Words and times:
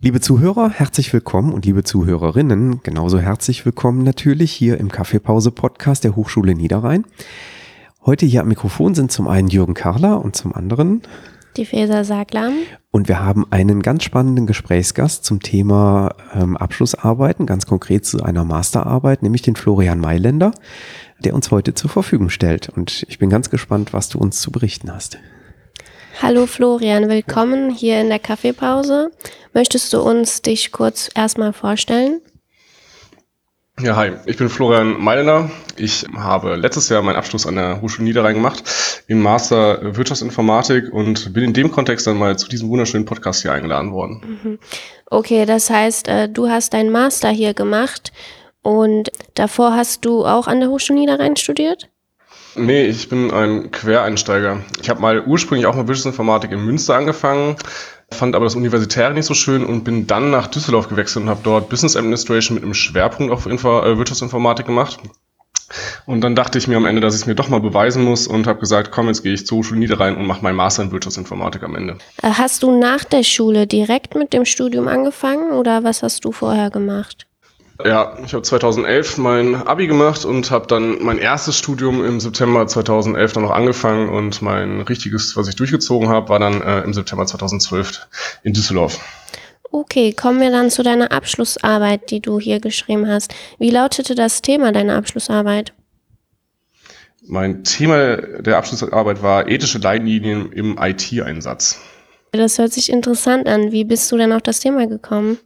Liebe 0.00 0.20
Zuhörer, 0.20 0.70
herzlich 0.70 1.12
willkommen 1.12 1.52
und 1.52 1.64
liebe 1.64 1.82
Zuhörerinnen, 1.82 2.84
genauso 2.84 3.18
herzlich 3.18 3.66
willkommen 3.66 4.04
natürlich 4.04 4.52
hier 4.52 4.78
im 4.78 4.92
Kaffeepause-Podcast 4.92 6.04
der 6.04 6.14
Hochschule 6.14 6.54
Niederrhein. 6.54 7.04
Heute 8.06 8.24
hier 8.24 8.42
am 8.42 8.48
Mikrofon 8.48 8.94
sind 8.94 9.10
zum 9.10 9.26
einen 9.26 9.48
Jürgen 9.48 9.74
Karler 9.74 10.24
und 10.24 10.36
zum 10.36 10.54
anderen 10.54 11.02
die 11.56 11.64
Feser 11.64 12.04
Saglam. 12.04 12.52
Und 12.92 13.08
wir 13.08 13.18
haben 13.18 13.44
einen 13.50 13.82
ganz 13.82 14.04
spannenden 14.04 14.46
Gesprächsgast 14.46 15.24
zum 15.24 15.40
Thema 15.40 16.14
ähm, 16.32 16.56
Abschlussarbeiten, 16.56 17.44
ganz 17.44 17.66
konkret 17.66 18.06
zu 18.06 18.22
einer 18.22 18.44
Masterarbeit, 18.44 19.24
nämlich 19.24 19.42
den 19.42 19.56
Florian 19.56 19.98
Mailänder, 19.98 20.52
der 21.18 21.34
uns 21.34 21.50
heute 21.50 21.74
zur 21.74 21.90
Verfügung 21.90 22.30
stellt. 22.30 22.68
Und 22.68 23.04
ich 23.08 23.18
bin 23.18 23.30
ganz 23.30 23.50
gespannt, 23.50 23.92
was 23.92 24.08
du 24.08 24.20
uns 24.20 24.40
zu 24.40 24.52
berichten 24.52 24.94
hast. 24.94 25.18
Hallo 26.20 26.46
Florian, 26.46 27.08
willkommen 27.08 27.70
hier 27.70 28.00
in 28.00 28.08
der 28.08 28.18
Kaffeepause. 28.18 29.12
Möchtest 29.54 29.92
du 29.92 30.00
uns 30.00 30.42
dich 30.42 30.72
kurz 30.72 31.08
erstmal 31.14 31.52
vorstellen? 31.52 32.20
Ja, 33.78 33.94
hi, 33.94 34.10
ich 34.26 34.36
bin 34.36 34.48
Florian 34.48 35.00
Meilner. 35.00 35.48
Ich 35.76 36.04
habe 36.12 36.56
letztes 36.56 36.88
Jahr 36.88 37.02
meinen 37.02 37.14
Abschluss 37.14 37.46
an 37.46 37.54
der 37.54 37.80
Hochschule 37.80 38.02
Niederrhein 38.02 38.34
gemacht 38.34 38.64
im 39.06 39.22
Master 39.22 39.94
Wirtschaftsinformatik 39.96 40.92
und 40.92 41.32
bin 41.32 41.44
in 41.44 41.52
dem 41.52 41.70
Kontext 41.70 42.08
dann 42.08 42.18
mal 42.18 42.36
zu 42.36 42.48
diesem 42.48 42.68
wunderschönen 42.68 43.04
Podcast 43.04 43.42
hier 43.42 43.52
eingeladen 43.52 43.92
worden. 43.92 44.40
Mhm. 44.42 44.58
Okay, 45.06 45.46
das 45.46 45.70
heißt, 45.70 46.08
äh, 46.08 46.28
du 46.28 46.48
hast 46.48 46.74
deinen 46.74 46.90
Master 46.90 47.28
hier 47.28 47.54
gemacht 47.54 48.10
und 48.62 49.12
davor 49.34 49.76
hast 49.76 50.04
du 50.04 50.26
auch 50.26 50.48
an 50.48 50.58
der 50.58 50.68
Hochschule 50.68 50.98
Niederrhein 50.98 51.36
studiert? 51.36 51.88
Nee, 52.54 52.86
ich 52.86 53.08
bin 53.08 53.30
ein 53.30 53.70
Quereinsteiger. 53.70 54.60
Ich 54.80 54.88
habe 54.88 55.00
mal 55.00 55.24
ursprünglich 55.24 55.66
auch 55.66 55.76
mit 55.76 55.86
Wirtschaftsinformatik 55.86 56.50
in 56.50 56.64
Münster 56.64 56.96
angefangen, 56.96 57.56
fand 58.10 58.34
aber 58.34 58.46
das 58.46 58.54
Universitäre 58.54 59.12
nicht 59.12 59.26
so 59.26 59.34
schön 59.34 59.64
und 59.64 59.84
bin 59.84 60.06
dann 60.06 60.30
nach 60.30 60.46
Düsseldorf 60.46 60.88
gewechselt 60.88 61.24
und 61.24 61.30
habe 61.30 61.40
dort 61.42 61.68
Business 61.68 61.96
Administration 61.96 62.54
mit 62.54 62.64
einem 62.64 62.74
Schwerpunkt 62.74 63.32
auf 63.32 63.46
Info 63.46 63.80
äh, 63.82 63.98
Wirtschaftsinformatik 63.98 64.66
gemacht. 64.66 64.98
Und 66.06 66.22
dann 66.22 66.34
dachte 66.34 66.56
ich 66.56 66.66
mir 66.66 66.78
am 66.78 66.86
Ende, 66.86 67.02
dass 67.02 67.14
ich 67.14 67.22
es 67.22 67.26
mir 67.26 67.34
doch 67.34 67.50
mal 67.50 67.60
beweisen 67.60 68.02
muss 68.02 68.26
und 68.26 68.46
habe 68.46 68.58
gesagt, 68.58 68.90
komm, 68.90 69.08
jetzt 69.08 69.22
gehe 69.22 69.34
ich 69.34 69.46
zur 69.46 69.58
Hochschule 69.58 69.78
Niederrhein 69.78 70.16
und 70.16 70.26
mache 70.26 70.42
meinen 70.42 70.56
Master 70.56 70.82
in 70.82 70.90
Wirtschaftsinformatik 70.90 71.62
am 71.62 71.74
Ende. 71.74 71.98
Äh, 72.22 72.30
hast 72.30 72.62
du 72.62 72.78
nach 72.78 73.04
der 73.04 73.22
Schule 73.22 73.66
direkt 73.66 74.14
mit 74.14 74.32
dem 74.32 74.46
Studium 74.46 74.88
angefangen 74.88 75.52
oder 75.52 75.84
was 75.84 76.02
hast 76.02 76.24
du 76.24 76.32
vorher 76.32 76.70
gemacht? 76.70 77.27
Ja, 77.84 78.16
ich 78.24 78.34
habe 78.34 78.42
2011 78.42 79.18
mein 79.18 79.54
Abi 79.54 79.86
gemacht 79.86 80.24
und 80.24 80.50
habe 80.50 80.66
dann 80.66 81.00
mein 81.00 81.18
erstes 81.18 81.56
Studium 81.56 82.04
im 82.04 82.18
September 82.18 82.66
2011 82.66 83.34
dann 83.34 83.44
noch 83.44 83.52
angefangen 83.52 84.08
und 84.08 84.42
mein 84.42 84.80
richtiges, 84.80 85.36
was 85.36 85.46
ich 85.48 85.54
durchgezogen 85.54 86.08
habe, 86.08 86.28
war 86.28 86.40
dann 86.40 86.60
äh, 86.60 86.80
im 86.80 86.92
September 86.92 87.24
2012 87.24 88.08
in 88.42 88.52
Düsseldorf. 88.52 88.98
Okay, 89.70 90.12
kommen 90.12 90.40
wir 90.40 90.50
dann 90.50 90.70
zu 90.70 90.82
deiner 90.82 91.12
Abschlussarbeit, 91.12 92.10
die 92.10 92.20
du 92.20 92.40
hier 92.40 92.58
geschrieben 92.58 93.06
hast. 93.06 93.32
Wie 93.58 93.70
lautete 93.70 94.16
das 94.16 94.42
Thema 94.42 94.72
deiner 94.72 94.96
Abschlussarbeit? 94.96 95.72
Mein 97.26 97.62
Thema 97.62 98.16
der 98.16 98.56
Abschlussarbeit 98.56 99.22
war 99.22 99.46
ethische 99.46 99.78
Leitlinien 99.78 100.50
im 100.50 100.78
IT-Einsatz. 100.80 101.80
Das 102.32 102.58
hört 102.58 102.72
sich 102.72 102.90
interessant 102.90 103.46
an. 103.46 103.70
Wie 103.70 103.84
bist 103.84 104.10
du 104.10 104.16
denn 104.16 104.32
auf 104.32 104.42
das 104.42 104.60
Thema 104.60 104.86
gekommen? 104.86 105.38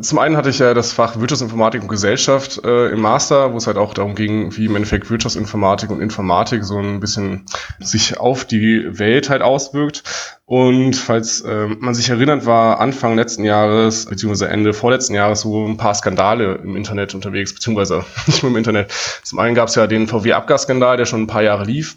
Zum 0.00 0.18
einen 0.18 0.36
hatte 0.36 0.50
ich 0.50 0.58
ja 0.58 0.74
das 0.74 0.92
Fach 0.92 1.18
Wirtschaftsinformatik 1.18 1.82
und 1.82 1.88
Gesellschaft 1.88 2.64
äh, 2.64 2.88
im 2.88 3.00
Master, 3.00 3.52
wo 3.52 3.56
es 3.56 3.66
halt 3.66 3.76
auch 3.76 3.94
darum 3.94 4.14
ging, 4.14 4.56
wie 4.56 4.66
im 4.66 4.76
Endeffekt 4.76 5.10
Wirtschaftsinformatik 5.10 5.90
und 5.90 6.00
Informatik 6.00 6.64
so 6.64 6.78
ein 6.78 7.00
bisschen 7.00 7.46
sich 7.80 8.18
auf 8.18 8.44
die 8.44 8.98
Welt 8.98 9.30
halt 9.30 9.42
auswirkt. 9.42 10.02
Und 10.44 10.94
falls 10.94 11.40
äh, 11.40 11.66
man 11.66 11.94
sich 11.94 12.08
erinnert, 12.08 12.46
war 12.46 12.80
Anfang 12.80 13.16
letzten 13.16 13.44
Jahres, 13.44 14.06
beziehungsweise 14.06 14.48
Ende 14.48 14.72
vorletzten 14.72 15.14
Jahres 15.14 15.40
so 15.40 15.66
ein 15.66 15.76
paar 15.76 15.94
Skandale 15.94 16.60
im 16.62 16.76
Internet 16.76 17.14
unterwegs, 17.14 17.52
beziehungsweise 17.52 18.04
nicht 18.26 18.42
nur 18.42 18.52
im 18.52 18.56
Internet. 18.56 18.92
Zum 19.22 19.38
einen 19.38 19.54
gab 19.54 19.68
es 19.68 19.74
ja 19.74 19.86
den 19.86 20.06
VW-Abgasskandal, 20.06 20.96
der 20.96 21.06
schon 21.06 21.22
ein 21.22 21.26
paar 21.26 21.42
Jahre 21.42 21.64
lief 21.64 21.96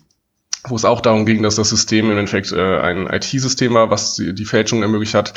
wo 0.68 0.76
es 0.76 0.84
auch 0.84 1.00
darum 1.02 1.26
ging, 1.26 1.42
dass 1.42 1.56
das 1.56 1.70
System 1.70 2.12
im 2.12 2.18
Endeffekt 2.18 2.52
äh, 2.52 2.80
ein 2.80 3.08
IT-System 3.08 3.74
war, 3.74 3.90
was 3.90 4.16
die, 4.16 4.34
die 4.34 4.46
Fälschung 4.46 4.82
ermöglicht 4.82 5.14
hat. 5.14 5.34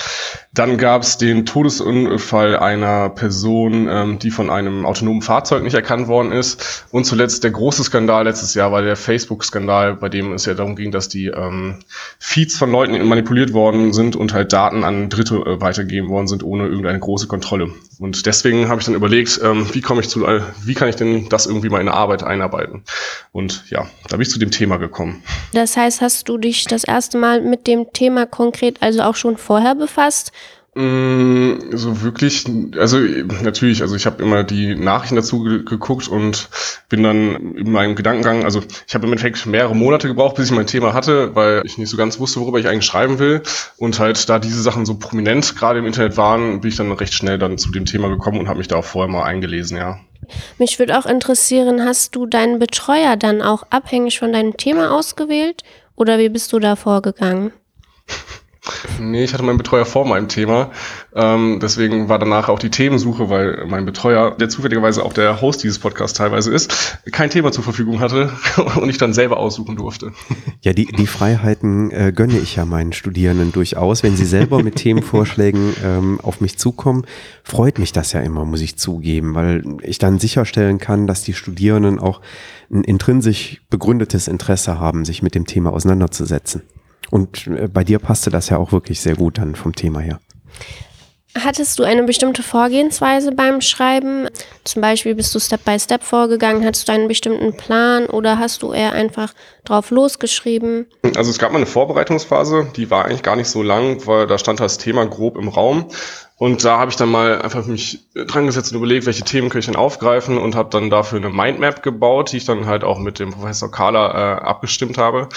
Dann 0.52 0.78
gab 0.78 1.02
es 1.02 1.16
den 1.16 1.46
Todesunfall 1.46 2.58
einer 2.58 3.08
Person, 3.08 3.88
ähm, 3.88 4.18
die 4.18 4.30
von 4.30 4.50
einem 4.50 4.84
autonomen 4.84 5.22
Fahrzeug 5.22 5.62
nicht 5.62 5.74
erkannt 5.74 6.08
worden 6.08 6.32
ist. 6.32 6.86
Und 6.90 7.04
zuletzt 7.04 7.44
der 7.44 7.52
große 7.52 7.84
Skandal 7.84 8.24
letztes 8.24 8.54
Jahr 8.54 8.72
war 8.72 8.82
der 8.82 8.96
Facebook-Skandal, 8.96 9.94
bei 9.94 10.08
dem 10.08 10.32
es 10.32 10.44
ja 10.46 10.54
darum 10.54 10.74
ging, 10.74 10.90
dass 10.90 11.08
die 11.08 11.26
ähm, 11.26 11.76
Feeds 12.18 12.58
von 12.58 12.72
Leuten 12.72 13.06
manipuliert 13.06 13.52
worden 13.52 13.92
sind 13.92 14.16
und 14.16 14.32
halt 14.32 14.52
Daten 14.52 14.82
an 14.82 15.08
Dritte 15.08 15.36
äh, 15.36 15.60
weitergegeben 15.60 16.10
worden 16.10 16.26
sind, 16.26 16.42
ohne 16.42 16.66
irgendeine 16.66 16.98
große 16.98 17.28
Kontrolle. 17.28 17.70
Und 17.98 18.26
deswegen 18.26 18.68
habe 18.68 18.80
ich 18.80 18.86
dann 18.86 18.96
überlegt, 18.96 19.40
ähm, 19.42 19.72
wie 19.72 19.80
komme 19.80 20.00
ich 20.00 20.08
zu, 20.08 20.26
äh, 20.26 20.42
wie 20.64 20.74
kann 20.74 20.88
ich 20.88 20.96
denn 20.96 21.28
das 21.28 21.46
irgendwie 21.46 21.68
mal 21.68 21.80
in 21.80 21.88
Arbeit 21.88 22.24
einarbeiten? 22.24 22.82
Und 23.32 23.64
ja, 23.70 23.88
da 24.08 24.16
bin 24.16 24.22
ich 24.22 24.30
zu 24.30 24.38
dem 24.38 24.50
Thema 24.50 24.76
gekommen. 24.76 25.22
Das 25.54 25.76
heißt, 25.76 26.02
hast 26.02 26.28
du 26.28 26.36
dich 26.36 26.66
das 26.66 26.84
erste 26.84 27.16
Mal 27.16 27.40
mit 27.40 27.66
dem 27.66 27.92
Thema 27.92 28.26
konkret 28.26 28.76
also 28.82 29.02
auch 29.02 29.16
schon 29.16 29.38
vorher 29.38 29.74
befasst? 29.74 30.32
Mm, 30.74 31.76
so 31.76 32.00
wirklich, 32.00 32.46
also 32.78 32.98
natürlich, 32.98 33.82
also 33.82 33.94
ich 33.94 34.06
habe 34.06 34.22
immer 34.22 34.42
die 34.42 34.74
Nachrichten 34.74 35.16
dazu 35.16 35.42
ge 35.42 35.64
geguckt 35.64 36.08
und 36.08 36.48
bin 36.88 37.02
dann 37.02 37.56
in 37.56 37.72
meinem 37.72 37.94
Gedankengang, 37.94 38.44
also 38.44 38.62
ich 38.86 38.94
habe 38.94 39.06
im 39.06 39.12
Endeffekt 39.12 39.44
mehrere 39.44 39.76
Monate 39.76 40.08
gebraucht, 40.08 40.36
bis 40.36 40.46
ich 40.46 40.52
mein 40.52 40.66
Thema 40.66 40.94
hatte, 40.94 41.34
weil 41.34 41.60
ich 41.66 41.76
nicht 41.76 41.90
so 41.90 41.98
ganz 41.98 42.18
wusste, 42.18 42.40
worüber 42.40 42.58
ich 42.58 42.68
eigentlich 42.68 42.86
schreiben 42.86 43.18
will. 43.18 43.42
Und 43.76 43.98
halt, 43.98 44.26
da 44.30 44.38
diese 44.38 44.62
Sachen 44.62 44.86
so 44.86 44.94
prominent 44.94 45.56
gerade 45.56 45.78
im 45.78 45.86
Internet 45.86 46.16
waren, 46.16 46.62
bin 46.62 46.70
ich 46.70 46.76
dann 46.76 46.90
recht 46.92 47.12
schnell 47.12 47.38
dann 47.38 47.58
zu 47.58 47.70
dem 47.70 47.84
Thema 47.84 48.08
gekommen 48.08 48.40
und 48.40 48.48
habe 48.48 48.58
mich 48.58 48.68
da 48.68 48.76
auch 48.76 48.84
vorher 48.84 49.12
mal 49.12 49.24
eingelesen, 49.24 49.76
ja. 49.76 50.00
Mich 50.58 50.78
würde 50.78 50.98
auch 50.98 51.06
interessieren, 51.06 51.84
hast 51.84 52.14
du 52.14 52.26
deinen 52.26 52.58
Betreuer 52.58 53.16
dann 53.16 53.42
auch 53.42 53.64
abhängig 53.70 54.18
von 54.18 54.32
deinem 54.32 54.56
Thema 54.56 54.96
ausgewählt 54.96 55.62
oder 55.96 56.18
wie 56.18 56.28
bist 56.28 56.52
du 56.52 56.58
da 56.58 56.76
vorgegangen? 56.76 57.52
Nee, 59.00 59.24
ich 59.24 59.34
hatte 59.34 59.42
meinen 59.42 59.58
Betreuer 59.58 59.84
vor 59.84 60.06
meinem 60.06 60.28
Thema. 60.28 60.70
Ähm, 61.14 61.58
deswegen 61.60 62.08
war 62.08 62.20
danach 62.20 62.48
auch 62.48 62.60
die 62.60 62.70
Themensuche, 62.70 63.28
weil 63.28 63.66
mein 63.66 63.84
Betreuer, 63.84 64.36
der 64.36 64.48
zufälligerweise 64.48 65.04
auch 65.04 65.12
der 65.12 65.40
Host 65.40 65.64
dieses 65.64 65.80
Podcasts 65.80 66.16
teilweise 66.16 66.52
ist, 66.52 66.98
kein 67.10 67.28
Thema 67.28 67.50
zur 67.50 67.64
Verfügung 67.64 67.98
hatte 67.98 68.32
und 68.76 68.88
ich 68.88 68.98
dann 68.98 69.14
selber 69.14 69.38
aussuchen 69.38 69.74
durfte. 69.74 70.12
Ja, 70.60 70.72
die, 70.72 70.86
die 70.86 71.08
Freiheiten 71.08 71.90
äh, 71.90 72.12
gönne 72.14 72.38
ich 72.38 72.54
ja 72.54 72.64
meinen 72.64 72.92
Studierenden 72.92 73.50
durchaus. 73.50 74.04
Wenn 74.04 74.16
sie 74.16 74.26
selber 74.26 74.62
mit 74.62 74.76
Themenvorschlägen 74.76 75.74
ähm, 75.84 76.20
auf 76.22 76.40
mich 76.40 76.56
zukommen, 76.56 77.04
freut 77.42 77.80
mich 77.80 77.92
das 77.92 78.12
ja 78.12 78.20
immer, 78.20 78.44
muss 78.44 78.60
ich 78.60 78.76
zugeben, 78.76 79.34
weil 79.34 79.64
ich 79.82 79.98
dann 79.98 80.20
sicherstellen 80.20 80.78
kann, 80.78 81.08
dass 81.08 81.24
die 81.24 81.34
Studierenden 81.34 81.98
auch 81.98 82.20
ein 82.70 82.84
intrinsisch 82.84 83.60
begründetes 83.70 84.28
Interesse 84.28 84.78
haben, 84.78 85.04
sich 85.04 85.20
mit 85.20 85.34
dem 85.34 85.46
Thema 85.46 85.72
auseinanderzusetzen. 85.72 86.62
Und 87.12 87.46
äh, 87.46 87.68
bei 87.68 87.84
dir 87.84 87.98
passte 87.98 88.30
das 88.30 88.48
ja 88.48 88.56
auch 88.56 88.72
wirklich 88.72 89.00
sehr 89.00 89.14
gut 89.16 89.36
dann 89.36 89.54
vom 89.54 89.74
Thema 89.74 90.00
her. 90.00 90.18
Hattest 91.38 91.78
du 91.78 91.82
eine 91.82 92.02
bestimmte 92.04 92.42
Vorgehensweise 92.42 93.32
beim 93.32 93.60
Schreiben? 93.60 94.28
Zum 94.64 94.82
Beispiel 94.82 95.14
bist 95.14 95.34
du 95.34 95.38
Step 95.38 95.64
by 95.64 95.78
Step 95.78 96.02
vorgegangen, 96.02 96.64
hattest 96.64 96.88
du 96.88 96.92
einen 96.92 97.08
bestimmten 97.08 97.56
Plan 97.56 98.06
oder 98.06 98.38
hast 98.38 98.62
du 98.62 98.72
eher 98.72 98.92
einfach 98.92 99.32
drauf 99.64 99.90
losgeschrieben? 99.90 100.86
Also 101.16 101.30
es 101.30 101.38
gab 101.38 101.52
mal 101.52 101.58
eine 101.58 101.66
Vorbereitungsphase, 101.66 102.68
die 102.76 102.90
war 102.90 103.06
eigentlich 103.06 103.22
gar 103.22 103.36
nicht 103.36 103.48
so 103.48 103.62
lang, 103.62 104.06
weil 104.06 104.26
da 104.26 104.36
stand 104.36 104.60
das 104.60 104.76
Thema 104.76 105.06
grob 105.06 105.38
im 105.38 105.48
Raum. 105.48 105.86
Und 106.42 106.64
da 106.64 106.76
habe 106.76 106.90
ich 106.90 106.96
dann 106.96 107.08
mal 107.08 107.40
einfach 107.40 107.66
mich 107.66 108.00
dran 108.16 108.46
gesetzt 108.46 108.72
und 108.72 108.78
überlegt, 108.78 109.06
welche 109.06 109.22
Themen 109.22 109.48
könnte 109.48 109.60
ich 109.60 109.66
denn 109.66 109.76
aufgreifen 109.76 110.38
und 110.38 110.56
habe 110.56 110.70
dann 110.70 110.90
dafür 110.90 111.18
eine 111.18 111.30
Mindmap 111.30 111.84
gebaut, 111.84 112.32
die 112.32 112.38
ich 112.38 112.44
dann 112.44 112.66
halt 112.66 112.82
auch 112.82 112.98
mit 112.98 113.20
dem 113.20 113.30
Professor 113.30 113.70
Kahler 113.70 114.12
äh, 114.12 114.44
abgestimmt 114.44 114.98
habe. 114.98 115.28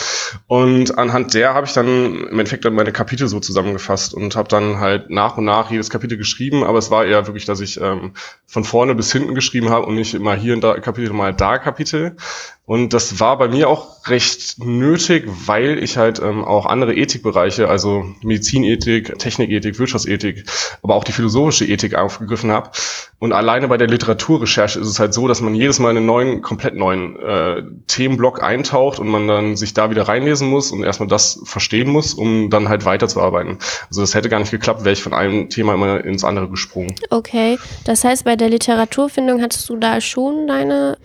Und 0.48 0.98
anhand 0.98 1.36
der 1.36 1.54
habe 1.54 1.68
ich 1.68 1.74
dann 1.74 2.24
im 2.26 2.40
Endeffekt 2.40 2.66
dann 2.66 2.74
meine 2.74 2.92
Kapitel 2.92 3.28
so 3.28 3.40
zusammengefasst 3.40 4.16
und 4.16 4.36
habe 4.36 4.50
dann 4.50 4.80
halt 4.80 5.12
nach 5.12 5.38
und 5.38 5.46
nach 5.46 5.70
jedes 5.70 5.92
Kapitel 5.92 6.18
geschrieben. 6.18 6.64
Aber 6.64 6.80
es 6.80 6.90
war 6.90 7.06
eher 7.06 7.28
wirklich, 7.28 7.46
dass 7.46 7.60
ich 7.60 7.80
ähm, 7.80 8.14
von 8.48 8.64
vorne 8.64 8.96
bis 8.96 9.12
hinten 9.12 9.36
geschrieben 9.36 9.70
habe 9.70 9.86
und 9.86 9.94
nicht 9.94 10.16
immer 10.16 10.34
hier 10.34 10.56
und 10.56 10.62
da 10.62 10.80
Kapitel, 10.80 11.14
mal 11.14 11.36
da 11.36 11.60
Kapitel. 11.60 12.16
Und 12.66 12.94
das 12.94 13.20
war 13.20 13.38
bei 13.38 13.48
mir 13.48 13.70
auch 13.70 14.08
recht 14.08 14.64
nötig, 14.64 15.26
weil 15.28 15.82
ich 15.84 15.98
halt 15.98 16.20
ähm, 16.20 16.44
auch 16.44 16.66
andere 16.66 16.96
Ethikbereiche, 16.96 17.70
also 17.70 18.06
Medizinethik, 18.22 19.20
Technikethik, 19.20 19.78
Wirtschaftsethik, 19.78 20.46
aber 20.82 20.96
auch 20.96 21.04
die 21.04 21.12
philosophische 21.12 21.66
Ethik 21.66 21.94
aufgegriffen 21.94 22.52
habe. 22.52 22.72
Und 23.20 23.34
alleine 23.34 23.68
bei 23.68 23.78
der 23.78 23.88
Literaturrecherche 23.88 24.80
ist 24.80 24.88
es 24.88 25.00
halt 25.00 25.14
so, 25.14 25.28
dass 25.28 25.42
man 25.42 25.54
jedes 25.54 25.80
Mal 25.80 25.92
in 25.92 25.98
einen 25.98 26.06
neuen, 26.08 26.42
komplett 26.42 26.76
neuen 26.76 27.20
äh, 27.20 27.64
Themenblock 27.88 28.42
eintaucht 28.42 28.98
und 29.00 29.08
man 29.08 29.28
dann 29.28 29.56
sich 29.56 29.76
da 29.76 29.92
wieder 29.92 30.08
reinlesen 30.08 30.50
muss 30.50 30.72
und 30.72 30.84
erstmal 30.84 31.08
das 31.08 31.40
verstehen 31.44 31.90
muss, 31.90 32.16
um 32.16 32.50
dann 32.50 32.68
halt 32.68 32.84
weiterzuarbeiten. 32.86 33.60
Also 33.90 34.02
das 34.02 34.16
hätte 34.16 34.30
gar 34.30 34.40
nicht 34.40 34.52
geklappt, 34.52 34.84
wäre 34.84 34.94
ich 34.94 35.04
von 35.04 35.14
einem 35.14 35.50
Thema 35.50 35.76
immer 35.76 36.04
ins 36.04 36.24
andere 36.24 36.50
gesprungen. 36.50 36.96
Okay, 37.12 37.60
das 37.86 38.04
heißt, 38.04 38.26
bei 38.26 38.36
der 38.36 38.50
Literaturfindung 38.50 39.42
hattest 39.42 39.70
du 39.70 39.78
da 39.78 40.02
schon 40.02 40.48
deine 40.48 40.98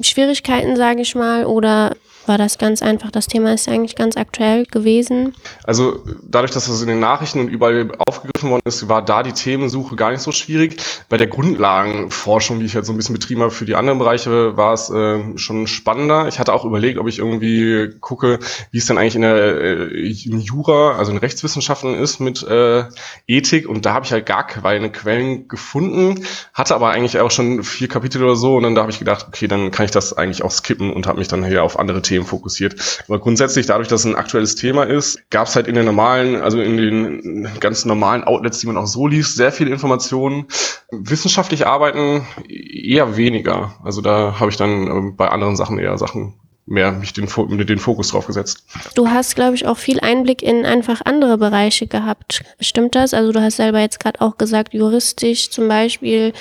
Schwierigkeiten, 0.00 0.76
sage 0.76 1.02
ich 1.02 1.14
mal, 1.14 1.44
oder 1.44 1.96
war 2.26 2.38
das 2.38 2.58
ganz 2.58 2.82
einfach. 2.82 3.10
Das 3.10 3.26
Thema 3.26 3.52
ist 3.52 3.68
eigentlich 3.68 3.96
ganz 3.96 4.16
aktuell 4.16 4.64
gewesen. 4.66 5.34
Also 5.64 6.04
dadurch, 6.22 6.52
dass 6.52 6.66
das 6.66 6.80
in 6.80 6.88
den 6.88 7.00
Nachrichten 7.00 7.40
und 7.40 7.48
überall 7.48 7.90
aufgegriffen 7.98 8.50
worden 8.50 8.62
ist, 8.64 8.88
war 8.88 9.04
da 9.04 9.22
die 9.22 9.32
Themensuche 9.32 9.96
gar 9.96 10.10
nicht 10.10 10.20
so 10.20 10.32
schwierig. 10.32 10.76
Bei 11.08 11.16
der 11.16 11.26
Grundlagenforschung, 11.26 12.60
die 12.60 12.66
ich 12.66 12.74
jetzt 12.74 12.86
so 12.86 12.92
ein 12.92 12.96
bisschen 12.96 13.14
betrieben 13.14 13.42
habe 13.42 13.50
für 13.50 13.64
die 13.64 13.74
anderen 13.74 13.98
Bereiche, 13.98 14.56
war 14.56 14.72
es 14.72 14.90
äh, 14.90 15.36
schon 15.36 15.66
spannender. 15.66 16.28
Ich 16.28 16.38
hatte 16.38 16.52
auch 16.52 16.64
überlegt, 16.64 16.98
ob 16.98 17.08
ich 17.08 17.18
irgendwie 17.18 17.90
gucke, 18.00 18.38
wie 18.70 18.78
es 18.78 18.86
denn 18.86 18.98
eigentlich 18.98 19.16
in 19.16 19.22
der 19.22 19.36
äh, 19.36 20.12
in 20.24 20.40
Jura, 20.40 20.96
also 20.96 21.12
in 21.12 21.18
Rechtswissenschaften 21.18 21.94
ist 21.94 22.20
mit 22.20 22.42
äh, 22.42 22.84
Ethik. 23.26 23.68
Und 23.68 23.86
da 23.86 23.94
habe 23.94 24.06
ich 24.06 24.12
halt 24.12 24.26
gar 24.26 24.46
keine 24.46 24.90
Quellen 24.90 25.48
gefunden, 25.48 26.24
hatte 26.54 26.74
aber 26.74 26.90
eigentlich 26.90 27.18
auch 27.18 27.30
schon 27.30 27.62
vier 27.64 27.88
Kapitel 27.88 28.22
oder 28.22 28.36
so. 28.36 28.56
Und 28.56 28.62
dann 28.62 28.74
da 28.74 28.82
habe 28.82 28.92
ich 28.92 28.98
gedacht, 28.98 29.26
okay, 29.28 29.48
dann 29.48 29.70
kann 29.70 29.84
ich 29.84 29.90
das 29.90 30.12
eigentlich 30.12 30.42
auch 30.42 30.50
skippen 30.50 30.92
und 30.92 31.06
habe 31.06 31.18
mich 31.18 31.28
dann 31.28 31.44
hier 31.44 31.62
auf 31.62 31.78
andere 31.78 32.02
Themen 32.02 32.11
Themen 32.12 32.26
fokussiert. 32.26 33.04
Aber 33.08 33.18
grundsätzlich, 33.18 33.66
dadurch, 33.66 33.88
dass 33.88 34.00
es 34.00 34.06
ein 34.06 34.16
aktuelles 34.16 34.54
Thema 34.54 34.84
ist, 34.84 35.18
gab 35.30 35.46
es 35.46 35.56
halt 35.56 35.66
in 35.66 35.74
den 35.74 35.86
normalen, 35.86 36.42
also 36.42 36.60
in 36.60 36.76
den 36.76 37.48
ganz 37.58 37.84
normalen 37.86 38.24
Outlets, 38.24 38.58
die 38.58 38.66
man 38.66 38.76
auch 38.76 38.86
so 38.86 39.06
liest, 39.06 39.36
sehr 39.36 39.50
viele 39.50 39.70
Informationen. 39.70 40.46
Wissenschaftlich 40.90 41.66
arbeiten 41.66 42.26
eher 42.48 43.16
weniger. 43.16 43.74
Also 43.82 44.02
da 44.02 44.38
habe 44.38 44.50
ich 44.50 44.56
dann 44.56 44.86
ähm, 44.86 45.16
bei 45.16 45.28
anderen 45.28 45.56
Sachen 45.56 45.78
eher 45.78 45.96
Sachen 45.96 46.34
mehr 46.66 46.92
mich 46.92 47.12
den, 47.12 47.26
den 47.66 47.78
Fokus 47.78 48.08
drauf 48.08 48.26
gesetzt. 48.26 48.64
Du 48.94 49.08
hast, 49.08 49.34
glaube 49.34 49.54
ich, 49.54 49.66
auch 49.66 49.78
viel 49.78 50.00
Einblick 50.00 50.42
in 50.42 50.64
einfach 50.64 51.00
andere 51.04 51.38
Bereiche 51.38 51.86
gehabt. 51.86 52.42
Stimmt 52.60 52.94
das? 52.94 53.14
Also 53.14 53.32
du 53.32 53.40
hast 53.40 53.56
selber 53.56 53.80
jetzt 53.80 54.00
gerade 54.00 54.20
auch 54.20 54.36
gesagt, 54.38 54.74
juristisch 54.74 55.50
zum 55.50 55.68
Beispiel. 55.68 56.32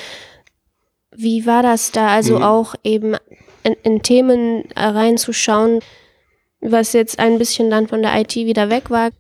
Wie 1.15 1.45
war 1.45 1.63
das 1.63 1.91
da? 1.91 2.07
Also 2.07 2.37
mhm. 2.37 2.43
auch 2.43 2.75
eben 2.83 3.15
in, 3.63 3.75
in 3.83 4.01
Themen 4.01 4.65
äh, 4.75 4.85
reinzuschauen, 4.85 5.79
was 6.61 6.93
jetzt 6.93 7.19
ein 7.19 7.37
bisschen 7.37 7.69
dann 7.69 7.87
von 7.87 8.01
der 8.01 8.19
IT 8.19 8.35
wieder 8.35 8.69
weg 8.69 8.89
war. 8.89 9.11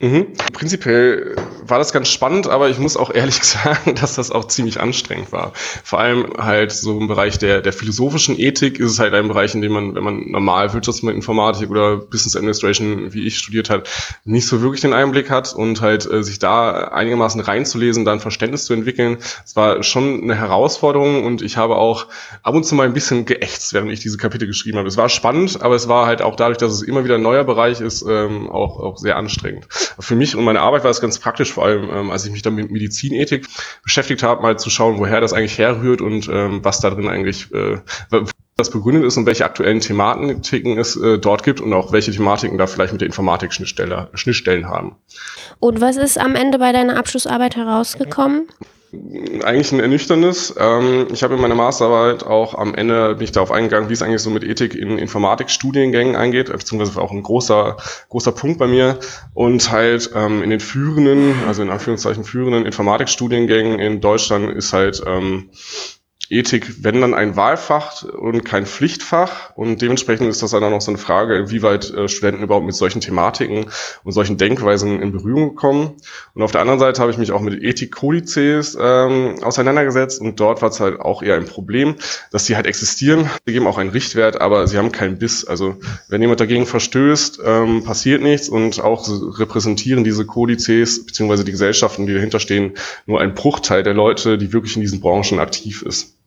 Mhm. 0.00 0.28
Prinzipiell 0.52 1.34
war 1.66 1.78
das 1.78 1.92
ganz 1.92 2.08
spannend, 2.08 2.46
aber 2.46 2.70
ich 2.70 2.78
muss 2.78 2.96
auch 2.96 3.12
ehrlich 3.12 3.34
sagen, 3.42 3.96
dass 3.96 4.14
das 4.14 4.30
auch 4.30 4.44
ziemlich 4.44 4.78
anstrengend 4.78 5.32
war. 5.32 5.52
Vor 5.82 5.98
allem 5.98 6.34
halt 6.38 6.70
so 6.70 7.00
im 7.00 7.08
Bereich 7.08 7.38
der, 7.38 7.62
der 7.62 7.72
philosophischen 7.72 8.38
Ethik 8.38 8.78
ist 8.78 8.92
es 8.92 9.00
halt 9.00 9.12
ein 9.12 9.26
Bereich, 9.26 9.56
in 9.56 9.60
dem 9.60 9.72
man, 9.72 9.96
wenn 9.96 10.04
man 10.04 10.30
normal 10.30 10.72
Wirtschaftsinformatik 10.72 11.68
oder 11.68 11.96
Business 11.96 12.36
Administration, 12.36 13.12
wie 13.12 13.26
ich 13.26 13.38
studiert 13.38 13.70
hat, 13.70 13.88
nicht 14.24 14.46
so 14.46 14.62
wirklich 14.62 14.82
den 14.82 14.92
Einblick 14.92 15.30
hat 15.30 15.52
und 15.52 15.80
halt 15.80 16.08
äh, 16.08 16.22
sich 16.22 16.38
da 16.38 16.70
einigermaßen 16.88 17.40
reinzulesen, 17.40 18.04
dann 18.04 18.20
Verständnis 18.20 18.66
zu 18.66 18.74
entwickeln. 18.74 19.16
Es 19.44 19.56
war 19.56 19.82
schon 19.82 20.22
eine 20.22 20.36
Herausforderung 20.36 21.24
und 21.24 21.42
ich 21.42 21.56
habe 21.56 21.74
auch 21.74 22.06
ab 22.44 22.54
und 22.54 22.64
zu 22.64 22.76
mal 22.76 22.86
ein 22.86 22.94
bisschen 22.94 23.24
geächtzt, 23.24 23.74
während 23.74 23.90
ich 23.90 23.98
diese 23.98 24.16
Kapitel 24.16 24.46
geschrieben 24.46 24.78
habe. 24.78 24.86
Es 24.86 24.96
war 24.96 25.08
spannend, 25.08 25.60
aber 25.60 25.74
es 25.74 25.88
war 25.88 26.06
halt 26.06 26.22
auch 26.22 26.36
dadurch, 26.36 26.58
dass 26.58 26.72
es 26.72 26.82
immer 26.82 27.02
wieder 27.02 27.16
ein 27.16 27.22
neuer 27.22 27.42
Bereich 27.42 27.80
ist, 27.80 28.02
ähm, 28.08 28.48
auch, 28.48 28.78
auch 28.78 28.96
sehr 28.98 29.16
anstrengend. 29.16 29.66
Für 29.98 30.14
mich 30.14 30.36
und 30.36 30.44
meine 30.44 30.60
Arbeit 30.60 30.84
war 30.84 30.90
es 30.90 31.00
ganz 31.00 31.18
praktisch, 31.18 31.52
vor 31.52 31.64
allem 31.64 31.90
ähm, 31.90 32.10
als 32.10 32.24
ich 32.24 32.32
mich 32.32 32.42
dann 32.42 32.54
mit 32.54 32.70
Medizinethik 32.70 33.46
beschäftigt 33.82 34.22
habe, 34.22 34.42
mal 34.42 34.58
zu 34.58 34.70
schauen, 34.70 34.98
woher 34.98 35.20
das 35.20 35.32
eigentlich 35.32 35.58
herrührt 35.58 36.00
und 36.00 36.28
ähm, 36.28 36.60
was 36.62 36.80
da 36.80 36.90
drin 36.90 37.08
eigentlich 37.08 37.52
äh, 37.52 37.78
das 38.58 38.70
begründet 38.70 39.04
ist 39.04 39.16
und 39.16 39.24
welche 39.24 39.44
aktuellen 39.44 39.80
Thematiken 39.80 40.78
es 40.78 40.96
äh, 40.96 41.18
dort 41.18 41.44
gibt 41.44 41.60
und 41.60 41.72
auch 41.72 41.92
welche 41.92 42.10
Thematiken 42.10 42.58
da 42.58 42.66
vielleicht 42.66 42.92
mit 42.92 43.00
der 43.00 43.06
Informatik 43.06 43.52
Schnittstellen 43.52 44.66
haben. 44.68 44.96
Und 45.60 45.80
was 45.80 45.96
ist 45.96 46.18
am 46.18 46.34
Ende 46.34 46.58
bei 46.58 46.72
deiner 46.72 46.98
Abschlussarbeit 46.98 47.56
herausgekommen? 47.56 48.48
Eigentlich 48.92 49.72
ein 49.72 49.80
ernüchterndes. 49.80 50.54
Ähm, 50.58 51.08
ich 51.12 51.22
habe 51.22 51.34
in 51.34 51.40
meiner 51.40 51.54
Masterarbeit 51.54 52.24
auch 52.24 52.54
am 52.54 52.74
Ende 52.74 53.16
bin 53.16 53.24
ich 53.24 53.32
darauf 53.32 53.50
eingegangen, 53.50 53.90
wie 53.90 53.92
es 53.92 54.02
eigentlich 54.02 54.22
so 54.22 54.30
mit 54.30 54.44
Ethik 54.44 54.74
in 54.74 54.98
Informatikstudiengängen 54.98 56.16
eingeht, 56.16 56.50
beziehungsweise 56.50 57.00
auch 57.00 57.10
ein 57.10 57.22
großer, 57.22 57.76
großer 58.08 58.32
Punkt 58.32 58.58
bei 58.58 58.66
mir. 58.66 58.98
Und 59.34 59.70
halt 59.70 60.10
ähm, 60.14 60.42
in 60.42 60.50
den 60.50 60.60
führenden, 60.60 61.34
also 61.46 61.62
in 61.62 61.70
Anführungszeichen 61.70 62.24
führenden 62.24 62.64
Informatikstudiengängen 62.64 63.78
in 63.78 64.00
Deutschland 64.00 64.56
ist 64.56 64.72
halt 64.72 65.02
ähm, 65.06 65.50
Ethik, 66.30 66.84
wenn 66.84 67.00
dann 67.00 67.14
ein 67.14 67.36
Wahlfach 67.36 68.02
und 68.02 68.44
kein 68.44 68.66
Pflichtfach. 68.66 69.56
Und 69.56 69.80
dementsprechend 69.80 70.28
ist 70.28 70.42
das 70.42 70.50
dann 70.50 70.62
auch 70.62 70.70
noch 70.70 70.82
so 70.82 70.90
eine 70.90 70.98
Frage, 70.98 71.36
inwieweit 71.36 71.90
äh, 71.90 72.08
Studenten 72.08 72.42
überhaupt 72.42 72.66
mit 72.66 72.74
solchen 72.74 73.00
Thematiken 73.00 73.66
und 74.04 74.12
solchen 74.12 74.36
Denkweisen 74.36 75.00
in 75.00 75.12
Berührung 75.12 75.54
kommen. 75.54 75.94
Und 76.34 76.42
auf 76.42 76.52
der 76.52 76.60
anderen 76.60 76.80
Seite 76.80 77.00
habe 77.00 77.10
ich 77.10 77.16
mich 77.16 77.32
auch 77.32 77.40
mit 77.40 77.62
Ethik-Kodizes 77.62 78.76
ähm, 78.78 79.36
auseinandergesetzt 79.42 80.20
und 80.20 80.38
dort 80.38 80.60
war 80.60 80.68
es 80.68 80.80
halt 80.80 81.00
auch 81.00 81.22
eher 81.22 81.36
ein 81.36 81.46
Problem, 81.46 81.94
dass 82.30 82.44
sie 82.44 82.56
halt 82.56 82.66
existieren. 82.66 83.30
Sie 83.46 83.52
geben 83.54 83.66
auch 83.66 83.78
einen 83.78 83.90
Richtwert, 83.90 84.40
aber 84.40 84.66
sie 84.66 84.76
haben 84.76 84.92
keinen 84.92 85.18
Biss. 85.18 85.46
Also 85.46 85.76
wenn 86.08 86.20
jemand 86.20 86.40
dagegen 86.40 86.66
verstößt, 86.66 87.40
ähm, 87.42 87.84
passiert 87.84 88.22
nichts 88.22 88.50
und 88.50 88.80
auch 88.80 89.08
repräsentieren 89.38 90.04
diese 90.04 90.26
Kodizes 90.26 91.06
beziehungsweise 91.06 91.44
die 91.44 91.52
Gesellschaften, 91.52 92.06
die 92.06 92.12
dahinter 92.12 92.38
stehen, 92.38 92.74
nur 93.06 93.20
ein 93.20 93.34
Bruchteil 93.34 93.82
der 93.82 93.94
Leute, 93.94 94.36
die 94.36 94.52
wirklich 94.52 94.76
in 94.76 94.82
diesen 94.82 95.00
Branchen 95.00 95.40
aktiv 95.40 95.82
ist. 95.82 96.17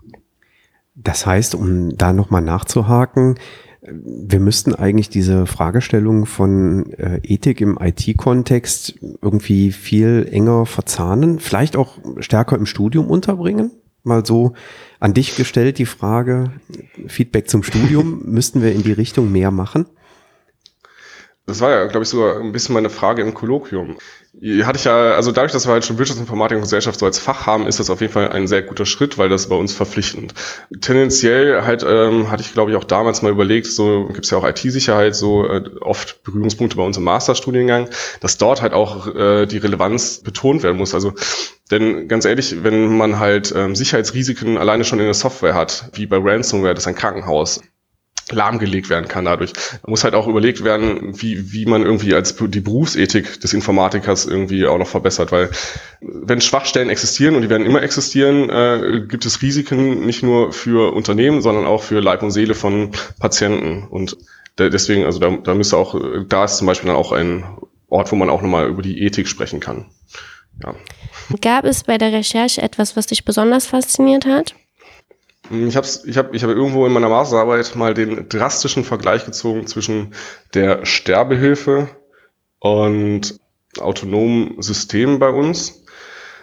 Das 1.03 1.25
heißt, 1.25 1.55
um 1.55 1.97
da 1.97 2.13
nochmal 2.13 2.41
nachzuhaken, 2.41 3.35
wir 3.81 4.39
müssten 4.39 4.75
eigentlich 4.75 5.09
diese 5.09 5.47
Fragestellung 5.47 6.27
von 6.27 6.93
äh, 6.93 7.19
Ethik 7.23 7.61
im 7.61 7.79
IT-Kontext 7.81 8.99
irgendwie 9.21 9.71
viel 9.71 10.27
enger 10.31 10.67
verzahnen, 10.67 11.39
vielleicht 11.39 11.75
auch 11.75 11.97
stärker 12.19 12.57
im 12.57 12.67
Studium 12.67 13.07
unterbringen. 13.07 13.71
Mal 14.03 14.25
so 14.25 14.53
an 14.99 15.13
dich 15.15 15.35
gestellt 15.35 15.79
die 15.79 15.87
Frage, 15.87 16.51
Feedback 17.07 17.49
zum 17.49 17.63
Studium, 17.63 18.21
müssten 18.25 18.61
wir 18.61 18.71
in 18.71 18.83
die 18.83 18.91
Richtung 18.91 19.31
mehr 19.31 19.49
machen? 19.49 19.87
Das 21.47 21.59
war 21.59 21.71
ja, 21.71 21.85
glaube 21.85 22.03
ich, 22.03 22.09
sogar 22.09 22.39
ein 22.39 22.51
bisschen 22.51 22.73
meine 22.73 22.89
Frage 22.89 23.23
im 23.23 23.33
Kolloquium. 23.33 23.97
Hatte 24.63 24.77
ich 24.77 24.85
ja, 24.85 25.11
also 25.13 25.31
dadurch, 25.31 25.51
dass 25.51 25.67
wir 25.67 25.73
halt 25.73 25.83
schon 25.83 25.97
Wirtschaftsinformatik 25.97 26.55
und 26.55 26.61
Gesellschaft 26.61 26.99
so 26.99 27.05
als 27.05 27.19
Fach 27.19 27.47
haben, 27.47 27.67
ist 27.67 27.79
das 27.79 27.89
auf 27.89 27.99
jeden 27.99 28.13
Fall 28.13 28.29
ein 28.29 28.47
sehr 28.47 28.61
guter 28.61 28.85
Schritt, 28.85 29.17
weil 29.17 29.27
das 29.27 29.49
bei 29.49 29.55
uns 29.55 29.73
verpflichtend. 29.73 30.33
Tendenziell 30.79 31.63
halt 31.63 31.83
ähm, 31.85 32.31
hatte 32.31 32.43
ich, 32.43 32.53
glaube 32.53 32.71
ich, 32.71 32.77
auch 32.77 32.83
damals 32.83 33.23
mal 33.23 33.31
überlegt, 33.31 33.67
so 33.67 34.05
gibt 34.05 34.25
es 34.25 34.31
ja 34.31 34.37
auch 34.37 34.47
IT-Sicherheit, 34.47 35.15
so 35.15 35.45
äh, 35.47 35.63
oft 35.81 36.23
Berührungspunkte 36.23 36.77
bei 36.77 36.83
uns 36.83 36.95
im 36.95 37.03
Masterstudiengang, 37.03 37.89
dass 38.21 38.37
dort 38.37 38.61
halt 38.61 38.73
auch 38.73 39.07
äh, 39.13 39.47
die 39.47 39.57
Relevanz 39.57 40.19
betont 40.19 40.63
werden 40.63 40.77
muss. 40.77 40.93
Also 40.93 41.13
denn 41.71 42.07
ganz 42.07 42.25
ehrlich, 42.25 42.63
wenn 42.63 42.95
man 42.97 43.19
halt 43.19 43.53
ähm, 43.55 43.75
Sicherheitsrisiken 43.75 44.57
alleine 44.57 44.83
schon 44.83 44.99
in 44.99 45.05
der 45.05 45.13
Software 45.13 45.55
hat, 45.55 45.89
wie 45.93 46.05
bei 46.05 46.17
Ransomware, 46.17 46.73
das 46.73 46.83
ist 46.83 46.87
ein 46.87 46.95
Krankenhaus, 46.95 47.61
lahmgelegt 48.31 48.89
werden 48.89 49.07
kann 49.07 49.25
dadurch. 49.25 49.53
Da 49.53 49.89
muss 49.89 50.03
halt 50.03 50.13
auch 50.13 50.27
überlegt 50.27 50.63
werden, 50.63 51.21
wie, 51.21 51.51
wie 51.53 51.65
man 51.65 51.83
irgendwie 51.83 52.13
als 52.13 52.35
die 52.35 52.59
Berufsethik 52.59 53.39
des 53.41 53.53
Informatikers 53.53 54.25
irgendwie 54.25 54.65
auch 54.65 54.77
noch 54.77 54.87
verbessert, 54.87 55.31
weil 55.31 55.49
wenn 56.01 56.41
Schwachstellen 56.41 56.89
existieren 56.89 57.35
und 57.35 57.41
die 57.41 57.49
werden 57.49 57.65
immer 57.65 57.81
existieren, 57.81 58.49
äh, 58.49 59.01
gibt 59.07 59.25
es 59.25 59.41
Risiken 59.41 60.05
nicht 60.05 60.23
nur 60.23 60.51
für 60.53 60.93
Unternehmen, 60.93 61.41
sondern 61.41 61.65
auch 61.65 61.83
für 61.83 61.99
Leib 61.99 62.23
und 62.23 62.31
Seele 62.31 62.55
von 62.55 62.91
Patienten 63.19 63.87
und 63.89 64.17
deswegen, 64.57 65.05
also 65.05 65.19
da, 65.19 65.29
da 65.31 65.53
müsste 65.53 65.77
auch, 65.77 65.99
da 66.27 66.45
ist 66.45 66.57
zum 66.57 66.67
Beispiel 66.67 66.87
dann 66.87 66.97
auch 66.97 67.11
ein 67.11 67.43
Ort, 67.89 68.11
wo 68.11 68.15
man 68.15 68.29
auch 68.29 68.41
nochmal 68.41 68.67
über 68.67 68.81
die 68.81 69.01
Ethik 69.01 69.27
sprechen 69.27 69.59
kann. 69.59 69.85
Ja. 70.63 70.75
Gab 71.41 71.65
es 71.65 71.83
bei 71.83 71.97
der 71.97 72.11
Recherche 72.11 72.61
etwas, 72.61 72.95
was 72.95 73.07
dich 73.07 73.25
besonders 73.25 73.67
fasziniert 73.67 74.25
hat? 74.25 74.55
Ich 75.51 75.75
habe 75.75 75.87
ich 76.05 76.17
hab, 76.17 76.33
ich 76.33 76.43
hab 76.43 76.49
irgendwo 76.49 76.85
in 76.85 76.93
meiner 76.93 77.09
Masterarbeit 77.09 77.75
mal 77.75 77.93
den 77.93 78.29
drastischen 78.29 78.83
Vergleich 78.83 79.25
gezogen 79.25 79.67
zwischen 79.67 80.13
der 80.53 80.85
Sterbehilfe 80.85 81.89
und 82.59 83.39
autonomen 83.79 84.61
Systemen 84.61 85.19
bei 85.19 85.29
uns. 85.29 85.83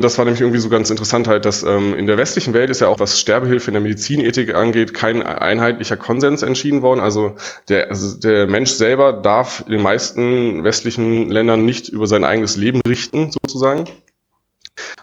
Das 0.00 0.17
war 0.17 0.25
nämlich 0.25 0.41
irgendwie 0.41 0.61
so 0.61 0.69
ganz 0.69 0.91
interessant 0.91 1.27
halt, 1.27 1.45
dass 1.45 1.65
ähm, 1.65 1.95
in 1.95 2.07
der 2.07 2.19
westlichen 2.19 2.55
Welt 2.55 2.71
ist 2.71 2.81
ja 2.81 2.88
auch, 2.88 3.00
was 3.00 3.19
Sterbehilfe 3.19 3.69
in 3.69 3.75
der 3.75 3.83
Medizinethik 3.83 4.55
angeht, 4.55 4.95
kein 4.95 5.23
einheitlicher 5.23 5.97
Konsens 5.97 6.43
entschieden 6.43 6.83
worden. 6.83 7.00
Also 7.00 7.35
der, 7.69 7.88
also 7.88 8.17
der 8.17 8.47
Mensch 8.47 8.71
selber 8.71 9.12
darf 9.12 9.65
in 9.67 9.73
den 9.73 9.83
meisten 9.83 10.62
westlichen 10.62 11.31
Ländern 11.31 11.65
nicht 11.65 11.88
über 11.88 12.07
sein 12.07 12.25
eigenes 12.25 12.57
Leben 12.57 12.81
richten, 12.87 13.33
sozusagen. 13.33 13.87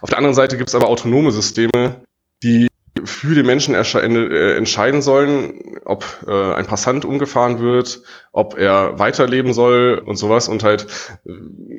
Auf 0.00 0.08
der 0.08 0.18
anderen 0.18 0.34
Seite 0.34 0.56
gibt 0.56 0.70
es 0.70 0.74
aber 0.74 0.88
autonome 0.88 1.30
Systeme, 1.30 2.00
die 2.42 2.68
für 3.06 3.34
die 3.34 3.42
Menschen 3.42 3.74
äh, 3.74 4.56
entscheiden 4.56 5.02
sollen, 5.02 5.78
ob 5.84 6.04
äh, 6.26 6.54
ein 6.54 6.66
Passant 6.66 7.04
umgefahren 7.04 7.60
wird, 7.60 8.02
ob 8.32 8.58
er 8.58 8.98
weiterleben 8.98 9.52
soll 9.52 10.02
und 10.04 10.16
sowas. 10.16 10.48
Und 10.48 10.62
halt 10.62 10.86
äh, 11.24 11.30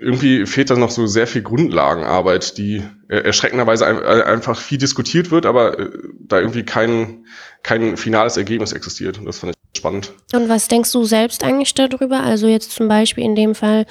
irgendwie 0.02 0.46
fehlt 0.46 0.70
da 0.70 0.76
noch 0.76 0.92
so 0.92 1.06
sehr 1.08 1.28
viel 1.28 1.44
Grundlagenarbeit, 1.44 2.58
die 2.58 2.84
erschreckenderweise 3.10 3.88
ein, 3.88 4.00
einfach 4.04 4.60
viel 4.60 4.78
diskutiert 4.78 5.32
wird, 5.32 5.46
aber 5.46 5.80
äh, 5.80 5.90
da 6.20 6.40
irgendwie 6.40 6.64
kein, 6.64 7.26
kein 7.64 7.98
finales 7.98 8.38
Ergebnis 8.38 8.74
existiert. 8.74 9.18
Und 9.20 9.26
das 9.26 9.40
fand 9.40 9.54
ich 9.54 9.78
spannend. 9.78 10.14
Und 10.34 10.50
was 10.50 10.68
denkst 10.68 10.92
du 10.92 11.04
selbst 11.04 11.44
eigentlich 11.44 11.74
darüber? 11.74 12.22
Also 12.22 12.48
jetzt 12.48 12.72
zum 12.72 12.88
Beispiel 12.88 13.24
in 13.24 13.36
dem 13.36 13.56
Fall 13.56 13.86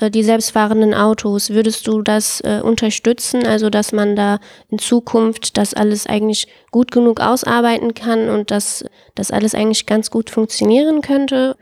die 0.00 0.22
selbstfahrenden 0.22 0.94
Autos. 0.94 1.50
Würdest 1.50 1.86
du 1.86 2.02
das 2.02 2.40
äh, 2.40 2.60
unterstützen, 2.62 3.46
also 3.46 3.70
dass 3.70 3.92
man 3.92 4.16
da 4.16 4.38
in 4.68 4.78
Zukunft 4.78 5.56
das 5.56 5.74
alles 5.74 6.06
eigentlich 6.06 6.46
gut 6.70 6.92
genug 6.92 7.20
ausarbeiten 7.20 7.94
kann 7.94 8.28
und 8.28 8.50
dass 8.50 8.84
das 9.14 9.30
alles 9.30 9.54
eigentlich 9.54 9.86
ganz 9.86 10.10
gut 10.10 10.30
funktionieren 10.30 11.00
könnte? 11.00 11.56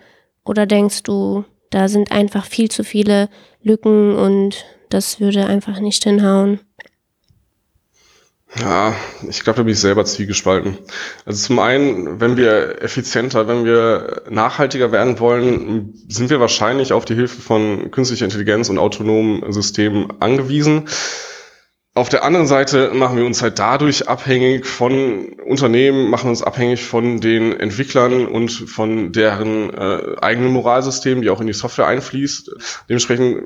Oder 0.45 0.67
denkst 0.67 1.03
du, 1.03 1.45
da 1.71 1.89
sind 1.89 2.13
einfach 2.13 2.45
viel 2.45 2.71
zu 2.71 2.85
viele 2.85 3.29
Lücken 3.63 4.17
und 4.17 4.65
das 4.91 5.21
würde 5.21 5.47
einfach 5.47 5.81
nicht 5.81 6.05
hinhauen? 6.05 6.61
Ja, 8.55 8.95
ich 9.29 9.43
glaube, 9.43 9.59
da 9.59 9.63
bin 9.65 9.73
ich 9.73 9.81
selber 9.81 10.05
zwiegespalten. 10.05 10.79
Also 11.27 11.47
zum 11.47 11.59
einen, 11.59 12.21
wenn 12.21 12.37
wir 12.37 12.81
effizienter, 12.81 13.49
wenn 13.49 13.65
wir 13.65 14.23
nachhaltiger 14.31 14.93
werden 14.93 15.19
wollen, 15.19 15.93
sind 16.09 16.31
wir 16.31 16.41
wahrscheinlich 16.41 16.93
auf 16.93 17.05
die 17.05 17.17
Hilfe 17.17 17.41
von 17.43 17.91
künstlicher 17.91 18.25
Intelligenz 18.25 18.69
und 18.69 18.79
autonomen 18.79 19.53
Systemen 19.53 20.21
angewiesen. 20.21 20.89
Auf 21.97 22.09
der 22.09 22.25
anderen 22.25 22.47
Seite 22.47 22.93
machen 22.95 23.17
wir 23.17 23.25
uns 23.25 23.41
halt 23.43 23.59
dadurch 23.59 24.07
abhängig 24.07 24.67
von 24.67 25.33
Unternehmen, 25.47 26.11
machen 26.11 26.29
uns 26.29 26.43
abhängig 26.43 26.85
von 26.85 27.23
den 27.23 27.59
Entwicklern 27.59 28.27
und 28.27 28.51
von 28.51 29.13
deren 29.13 29.73
äh, 29.73 30.17
eigenen 30.21 30.53
Moralsystemen, 30.53 31.23
die 31.23 31.31
auch 31.31 31.41
in 31.41 31.47
die 31.47 31.55
Software 31.55 31.87
einfließt. 31.87 32.85
Dementsprechend 32.91 33.45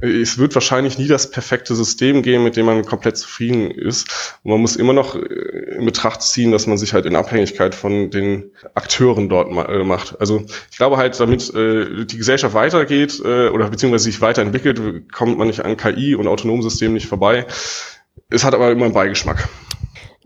es 0.00 0.38
wird 0.38 0.54
wahrscheinlich 0.54 0.98
nie 0.98 1.06
das 1.06 1.30
perfekte 1.30 1.74
System 1.74 2.22
geben, 2.22 2.44
mit 2.44 2.56
dem 2.56 2.66
man 2.66 2.84
komplett 2.84 3.16
zufrieden 3.16 3.70
ist. 3.70 4.38
Und 4.42 4.50
man 4.50 4.60
muss 4.60 4.76
immer 4.76 4.92
noch 4.92 5.14
äh, 5.14 5.76
in 5.76 5.84
Betracht 5.84 6.22
ziehen, 6.22 6.52
dass 6.52 6.66
man 6.66 6.78
sich 6.78 6.92
halt 6.92 7.06
in 7.06 7.16
Abhängigkeit 7.16 7.74
von 7.74 8.10
den 8.10 8.50
Akteuren 8.74 9.28
dort 9.28 9.50
äh, 9.68 9.84
macht. 9.84 10.20
Also 10.20 10.44
ich 10.70 10.76
glaube 10.76 10.96
halt, 10.96 11.18
damit 11.18 11.52
äh, 11.54 12.04
die 12.04 12.18
Gesellschaft 12.18 12.54
weitergeht 12.54 13.20
oder 13.20 13.70
beziehungsweise 13.70 14.04
sich 14.04 14.20
weiterentwickelt, 14.20 15.12
kommt 15.12 15.38
man 15.38 15.46
nicht 15.48 15.64
an 15.64 15.76
KI 15.76 16.14
und 16.14 16.28
autonomen 16.28 16.62
Systemen 16.62 16.94
nicht 16.94 17.06
vorbei. 17.06 17.46
Es 18.30 18.44
hat 18.44 18.54
aber 18.54 18.70
immer 18.70 18.86
einen 18.86 18.94
Beigeschmack. 18.94 19.48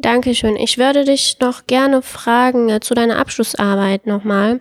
Dankeschön. 0.01 0.57
Ich 0.57 0.79
würde 0.79 1.05
dich 1.05 1.37
noch 1.41 1.67
gerne 1.67 2.01
fragen 2.01 2.71
äh, 2.71 2.81
zu 2.81 2.95
deiner 2.95 3.19
Abschlussarbeit 3.19 4.07
nochmal. 4.07 4.61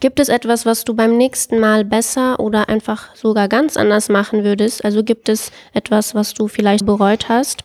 Gibt 0.00 0.18
es 0.18 0.28
etwas, 0.28 0.66
was 0.66 0.84
du 0.84 0.94
beim 0.94 1.16
nächsten 1.16 1.60
Mal 1.60 1.84
besser 1.84 2.40
oder 2.40 2.68
einfach 2.68 3.14
sogar 3.14 3.48
ganz 3.48 3.76
anders 3.76 4.08
machen 4.08 4.44
würdest? 4.44 4.84
Also 4.84 5.04
gibt 5.04 5.28
es 5.28 5.52
etwas, 5.72 6.14
was 6.14 6.34
du 6.34 6.48
vielleicht 6.48 6.86
bereut 6.86 7.28
hast? 7.28 7.64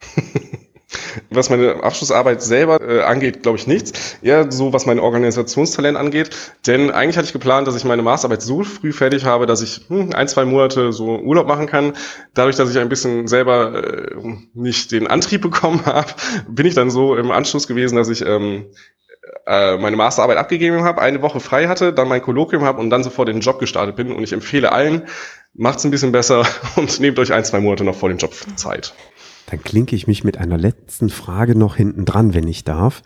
Was 1.30 1.50
meine 1.50 1.82
Abschlussarbeit 1.82 2.40
selber 2.42 2.80
äh, 2.80 3.02
angeht, 3.02 3.42
glaube 3.42 3.58
ich 3.58 3.66
nichts. 3.66 4.16
Eher 4.22 4.50
so, 4.50 4.72
was 4.72 4.86
mein 4.86 4.98
Organisationstalent 4.98 5.98
angeht. 5.98 6.30
Denn 6.66 6.90
eigentlich 6.90 7.18
hatte 7.18 7.26
ich 7.26 7.34
geplant, 7.34 7.68
dass 7.68 7.76
ich 7.76 7.84
meine 7.84 8.00
Masterarbeit 8.00 8.40
so 8.40 8.64
früh 8.64 8.92
fertig 8.92 9.26
habe, 9.26 9.44
dass 9.44 9.60
ich 9.60 9.82
hm, 9.88 10.14
ein, 10.14 10.28
zwei 10.28 10.46
Monate 10.46 10.92
so 10.94 11.18
Urlaub 11.18 11.46
machen 11.46 11.66
kann. 11.66 11.92
Dadurch, 12.32 12.56
dass 12.56 12.70
ich 12.70 12.78
ein 12.78 12.88
bisschen 12.88 13.28
selber 13.28 13.84
äh, 13.84 14.16
nicht 14.54 14.90
den 14.92 15.06
Antrieb 15.06 15.42
bekommen 15.42 15.84
habe, 15.84 16.10
bin 16.48 16.64
ich 16.64 16.74
dann 16.74 16.90
so 16.90 17.16
im 17.16 17.30
Anschluss 17.30 17.68
gewesen, 17.68 17.96
dass 17.96 18.08
ich 18.08 18.24
ähm, 18.24 18.64
äh, 19.46 19.76
meine 19.76 19.96
Masterarbeit 19.96 20.38
abgegeben 20.38 20.82
habe, 20.82 21.00
eine 21.00 21.22
Woche 21.22 21.40
frei 21.40 21.68
hatte, 21.68 21.92
dann 21.92 22.08
mein 22.08 22.22
Kolloquium 22.22 22.64
habe 22.64 22.80
und 22.80 22.90
dann 22.90 23.02
sofort 23.02 23.28
den 23.28 23.40
Job 23.40 23.58
gestartet 23.58 23.96
bin. 23.96 24.12
Und 24.12 24.22
ich 24.22 24.32
empfehle 24.32 24.72
allen, 24.72 25.02
macht's 25.54 25.84
ein 25.84 25.90
bisschen 25.90 26.12
besser 26.12 26.46
und 26.76 27.00
nehmt 27.00 27.18
euch 27.18 27.32
ein, 27.32 27.44
zwei 27.44 27.60
Monate 27.60 27.84
noch 27.84 27.96
vor 27.96 28.08
dem 28.08 28.18
Job 28.18 28.34
Zeit. 28.56 28.94
Dann 29.46 29.62
klinke 29.62 29.96
ich 29.96 30.06
mich 30.06 30.24
mit 30.24 30.36
einer 30.38 30.58
letzten 30.58 31.08
Frage 31.08 31.56
noch 31.56 31.76
hinten 31.76 32.04
dran, 32.04 32.34
wenn 32.34 32.46
ich 32.46 32.64
darf. 32.64 33.02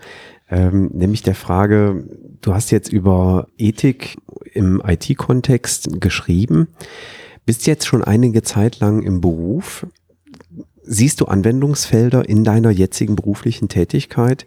Ähm, 0.50 0.90
nämlich 0.92 1.22
der 1.22 1.34
Frage, 1.34 2.04
du 2.40 2.52
hast 2.52 2.70
jetzt 2.72 2.92
über 2.92 3.46
Ethik 3.56 4.16
im 4.52 4.82
IT-Kontext 4.84 6.00
geschrieben, 6.00 6.68
bist 7.46 7.66
jetzt 7.66 7.86
schon 7.86 8.04
einige 8.04 8.42
Zeit 8.42 8.80
lang 8.80 9.02
im 9.02 9.20
Beruf. 9.20 9.86
Siehst 10.84 11.20
du 11.20 11.26
Anwendungsfelder 11.26 12.28
in 12.28 12.42
deiner 12.42 12.70
jetzigen 12.70 13.14
beruflichen 13.14 13.68
Tätigkeit 13.68 14.46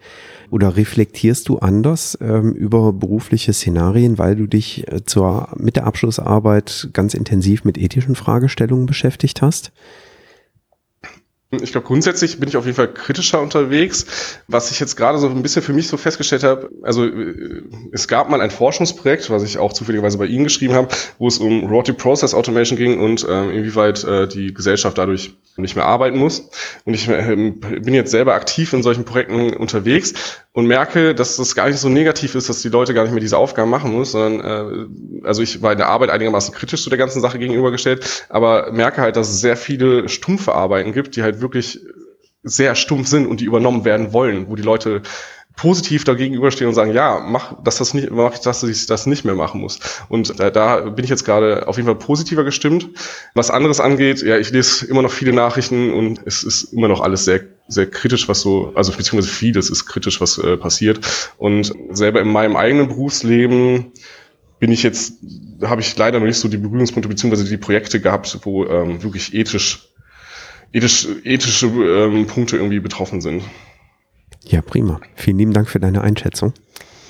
oder 0.52 0.76
reflektierst 0.76 1.48
du 1.48 1.60
anders 1.60 2.18
ähm, 2.20 2.52
über 2.52 2.92
berufliche 2.92 3.54
Szenarien, 3.54 4.18
weil 4.18 4.36
du 4.36 4.46
dich 4.46 4.92
äh, 4.92 5.04
zur, 5.06 5.50
mit 5.58 5.78
der 5.78 5.88
Abschlussarbeit 5.88 6.90
ganz 6.92 7.14
intensiv 7.14 7.64
mit 7.64 7.78
ethischen 7.78 8.16
Fragestellungen 8.16 8.86
beschäftigt 8.86 9.42
hast? 9.42 9.72
Ich 11.62 11.72
glaube, 11.72 11.88
grundsätzlich 11.88 12.40
bin 12.40 12.50
ich 12.50 12.58
auf 12.58 12.66
jeden 12.66 12.76
Fall 12.76 12.94
kritischer 12.94 13.42
unterwegs. 13.42 14.06
Was 14.48 14.72
ich 14.72 14.80
jetzt 14.80 14.96
gerade 14.96 15.18
so 15.18 15.28
ein 15.28 15.42
bisschen 15.42 15.62
für 15.62 15.74
mich 15.74 15.88
so 15.88 15.98
festgestellt 15.98 16.44
habe, 16.44 16.70
also 16.84 17.06
äh, 17.06 17.64
es 17.92 18.08
gab 18.08 18.30
mal 18.30 18.42
ein 18.42 18.52
Forschungsprojekt, 18.52 19.30
was 19.30 19.44
ich 19.44 19.58
auch 19.58 19.74
zufälligerweise 19.74 20.18
bei 20.18 20.26
Ihnen 20.26 20.44
geschrieben 20.44 20.74
habe, 20.74 20.90
wo 21.20 21.28
es 21.28 21.38
um 21.38 21.64
Robotic 21.66 21.98
Process 21.98 22.34
Automation 22.34 22.78
ging 22.78 23.00
und 23.00 23.24
äh, 23.24 23.50
inwieweit 23.52 24.04
äh, 24.04 24.28
die 24.28 24.54
Gesellschaft 24.54 24.98
dadurch 24.98 25.36
nicht 25.58 25.76
mehr 25.76 25.86
arbeiten 25.86 26.18
muss. 26.18 26.50
Und 26.84 26.94
ich 26.94 27.08
äh, 27.08 27.36
bin 27.36 27.94
jetzt 27.94 28.12
selber 28.12 28.34
aktiv 28.34 28.74
in 28.74 28.84
solchen 28.84 29.06
Projekten 29.06 29.54
unterwegs 29.54 30.14
und 30.52 30.68
merke, 30.68 31.16
dass 31.16 31.36
das 31.36 31.56
gar 31.56 31.68
nicht 31.68 31.80
so 31.80 31.90
negativ 31.90 32.36
ist, 32.36 32.50
dass 32.50 32.62
die 32.62 32.70
Leute 32.70 32.94
gar 32.94 33.04
nicht 33.04 33.12
mehr 33.12 33.22
diese 33.22 33.38
Aufgaben 33.38 33.70
machen 33.70 33.96
müssen, 33.96 34.12
sondern 34.12 34.90
äh, 35.22 35.26
also 35.28 35.42
ich 35.42 35.62
war 35.62 35.74
in 35.74 35.78
der 35.78 35.88
Arbeit 35.88 36.10
einigermaßen 36.10 36.54
kritisch 36.54 36.84
zu 36.84 36.90
der 36.90 36.98
ganzen 36.98 37.22
Sache 37.22 37.40
gegenübergestellt, 37.40 38.26
aber 38.30 38.72
merke 38.72 39.02
halt, 39.02 39.16
dass 39.16 39.30
es 39.30 39.42
sehr 39.42 39.58
viele 39.58 40.10
stumpfe 40.10 40.56
Arbeiten 40.56 40.94
gibt, 40.94 41.16
die 41.16 41.24
halt 41.24 41.42
wirklich 41.46 41.80
sehr 42.44 42.76
stumpf 42.76 43.08
sind 43.08 43.28
und 43.28 43.40
die 43.40 43.46
übernommen 43.46 43.86
werden 43.86 44.14
wollen, 44.14 44.50
wo 44.50 44.56
die 44.56 44.64
Leute 44.64 45.02
positiv 45.56 46.04
dagegenüberstehen 46.04 46.68
und 46.68 46.76
sagen, 46.76 46.94
ja, 46.94 47.20
mach, 47.26 47.62
dass 47.64 47.78
das 47.78 47.94
nicht, 47.94 48.12
mach, 48.12 48.38
dass 48.38 48.64
ich 48.64 48.88
das 48.88 49.06
nicht 49.06 49.24
mehr 49.24 49.36
machen 49.36 49.62
muss. 49.62 49.80
Und 50.10 50.38
da, 50.40 50.50
da 50.50 50.82
bin 50.82 51.06
ich 51.06 51.10
jetzt 51.10 51.24
gerade 51.24 51.68
auf 51.68 51.78
jeden 51.78 51.88
Fall 51.88 51.96
positiver 51.96 52.44
gestimmt. 52.44 52.90
Was 53.36 53.52
anderes 53.52 53.80
angeht, 53.80 54.22
ja, 54.22 54.38
ich 54.38 54.52
lese 54.52 54.86
immer 54.86 55.02
noch 55.02 55.12
viele 55.12 55.34
Nachrichten 55.34 55.94
und 55.94 56.20
es 56.26 56.44
ist 56.44 56.74
immer 56.74 56.88
noch 56.88 57.00
alles 57.00 57.26
sehr, 57.26 57.42
sehr 57.68 57.90
kritisch, 57.90 58.28
was 58.28 58.42
so, 58.42 58.74
also 58.76 58.92
beziehungsweise 58.92 59.34
vieles 59.34 59.70
ist 59.70 59.86
kritisch, 59.86 60.20
was 60.20 60.38
äh, 60.38 60.58
passiert. 60.58 61.00
Und 61.38 61.72
selber 61.92 62.20
in 62.20 62.30
meinem 62.30 62.58
eigenen 62.58 62.90
Berufsleben 62.90 63.94
bin 64.60 64.72
ich 64.72 64.84
jetzt, 64.84 65.14
habe 65.62 65.82
ich 65.82 65.98
leider 65.98 66.20
noch 66.20 66.28
nicht 66.28 66.40
so 66.40 66.50
die 66.50 66.58
Berührungspunkte 66.58 67.08
beziehungsweise 67.08 67.50
die 67.50 67.58
Projekte 67.58 68.02
gehabt, 68.02 68.40
wo 68.44 68.66
ähm, 68.66 69.04
wirklich 69.04 69.34
ethisch, 69.34 69.90
ethisch, 70.76 71.08
ethische 71.24 71.68
ähm, 71.68 72.28
Punkte 72.28 72.58
irgendwie 72.58 72.80
betroffen 72.80 73.22
sind. 73.22 73.44
Ja, 74.44 74.62
prima. 74.62 75.00
Vielen 75.16 75.38
lieben 75.38 75.54
Dank 75.54 75.70
für 75.70 75.80
deine 75.80 76.02
Einschätzung. 76.02 76.54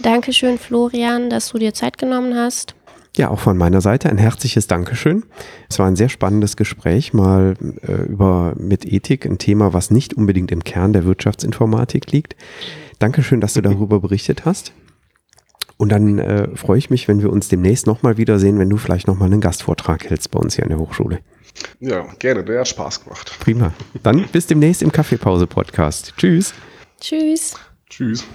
Dankeschön, 0.01 0.57
Florian, 0.57 1.29
dass 1.29 1.49
du 1.49 1.57
dir 1.57 1.73
Zeit 1.73 1.97
genommen 1.97 2.35
hast. 2.35 2.75
Ja, 3.17 3.29
auch 3.29 3.39
von 3.39 3.57
meiner 3.57 3.81
Seite 3.81 4.09
ein 4.09 4.17
herzliches 4.17 4.67
Dankeschön. 4.67 5.23
Es 5.69 5.79
war 5.79 5.87
ein 5.87 5.95
sehr 5.95 6.09
spannendes 6.09 6.57
Gespräch, 6.57 7.13
mal 7.13 7.55
äh, 7.87 8.03
über 8.03 8.53
mit 8.57 8.85
Ethik, 8.85 9.25
ein 9.25 9.37
Thema, 9.37 9.73
was 9.73 9.89
nicht 9.89 10.13
unbedingt 10.13 10.51
im 10.51 10.63
Kern 10.63 10.93
der 10.93 11.05
Wirtschaftsinformatik 11.05 12.11
liegt. 12.11 12.35
Dankeschön, 12.99 13.41
dass 13.41 13.53
du 13.53 13.61
darüber 13.61 13.99
berichtet 13.99 14.45
hast. 14.45 14.73
Und 15.77 15.89
dann 15.89 16.19
äh, 16.19 16.55
freue 16.55 16.77
ich 16.77 16.89
mich, 16.89 17.07
wenn 17.07 17.21
wir 17.21 17.31
uns 17.31 17.49
demnächst 17.49 17.85
nochmal 17.85 18.17
wiedersehen, 18.17 18.59
wenn 18.59 18.69
du 18.69 18.77
vielleicht 18.77 19.07
nochmal 19.07 19.31
einen 19.31 19.41
Gastvortrag 19.41 20.09
hältst 20.09 20.31
bei 20.31 20.39
uns 20.39 20.55
hier 20.55 20.63
an 20.63 20.69
der 20.69 20.79
Hochschule. 20.79 21.19
Ja, 21.79 22.05
gerne, 22.19 22.43
der 22.43 22.61
hat 22.61 22.67
Spaß 22.67 23.03
gemacht. 23.03 23.37
Prima. 23.39 23.73
Dann 24.03 24.25
bis 24.31 24.47
demnächst 24.47 24.81
im 24.81 24.91
Kaffeepause-Podcast. 24.91 26.13
Tschüss. 26.17 26.53
Tschüss. 26.99 27.55
Tschüss. 27.89 28.25